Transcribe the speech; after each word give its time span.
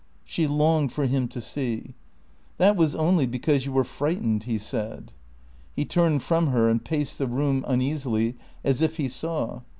She 0.25 0.47
longed 0.47 0.91
for 0.91 1.05
him 1.05 1.27
to 1.27 1.39
see. 1.39 1.93
"That 2.57 2.75
was 2.75 2.95
only 2.95 3.27
because 3.27 3.67
you 3.67 3.71
were 3.71 3.83
frightened," 3.83 4.45
he 4.45 4.57
said. 4.57 5.13
He 5.75 5.85
turned 5.85 6.23
from 6.23 6.47
her 6.47 6.69
and 6.71 6.83
paced 6.83 7.19
the 7.19 7.27
room 7.27 7.63
uneasily, 7.67 8.35
as 8.63 8.81
if 8.81 8.97
he 8.97 9.07
saw. 9.07 9.61